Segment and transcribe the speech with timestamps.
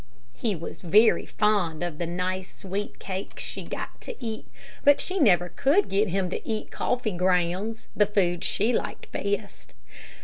[0.33, 4.47] He was very fond of the nice sweet cakes she got to eat,
[4.83, 9.75] but she never could get him to eat coffee grounds the food she liked best.